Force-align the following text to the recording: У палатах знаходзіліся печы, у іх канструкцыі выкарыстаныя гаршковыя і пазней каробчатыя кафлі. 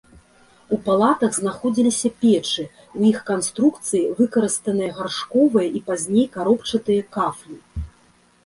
У 0.77 0.77
палатах 0.85 1.31
знаходзіліся 1.35 2.09
печы, 2.23 2.63
у 3.01 3.05
іх 3.11 3.19
канструкцыі 3.29 4.01
выкарыстаныя 4.21 4.91
гаршковыя 5.01 5.67
і 5.81 5.83
пазней 5.91 6.27
каробчатыя 6.39 7.01
кафлі. 7.19 7.55